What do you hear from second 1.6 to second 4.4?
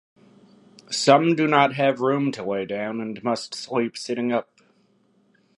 have room to lay down and must sleep sitting